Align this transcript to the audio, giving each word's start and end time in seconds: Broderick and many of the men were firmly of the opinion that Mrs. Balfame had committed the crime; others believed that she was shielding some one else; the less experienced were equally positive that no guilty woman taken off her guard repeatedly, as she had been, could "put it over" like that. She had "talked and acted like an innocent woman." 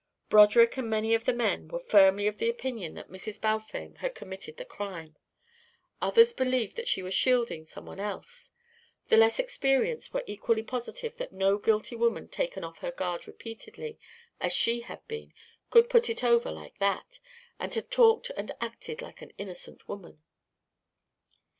Broderick 0.31 0.77
and 0.77 0.89
many 0.89 1.13
of 1.13 1.25
the 1.25 1.31
men 1.31 1.67
were 1.67 1.77
firmly 1.79 2.25
of 2.25 2.39
the 2.39 2.49
opinion 2.49 2.95
that 2.95 3.11
Mrs. 3.11 3.39
Balfame 3.39 3.97
had 3.99 4.15
committed 4.15 4.57
the 4.57 4.65
crime; 4.65 5.15
others 6.01 6.33
believed 6.33 6.75
that 6.75 6.87
she 6.87 7.03
was 7.03 7.13
shielding 7.13 7.67
some 7.67 7.85
one 7.85 7.99
else; 7.99 8.49
the 9.09 9.15
less 9.17 9.37
experienced 9.37 10.11
were 10.11 10.23
equally 10.25 10.63
positive 10.63 11.17
that 11.17 11.31
no 11.31 11.59
guilty 11.59 11.95
woman 11.95 12.27
taken 12.27 12.63
off 12.63 12.79
her 12.79 12.89
guard 12.91 13.27
repeatedly, 13.27 13.99
as 14.39 14.51
she 14.53 14.79
had 14.81 15.07
been, 15.07 15.35
could 15.69 15.87
"put 15.87 16.09
it 16.09 16.23
over" 16.23 16.49
like 16.49 16.79
that. 16.79 17.19
She 17.61 17.75
had 17.79 17.91
"talked 17.91 18.31
and 18.35 18.51
acted 18.59 19.03
like 19.03 19.21
an 19.21 19.33
innocent 19.37 19.87
woman." 19.87 20.19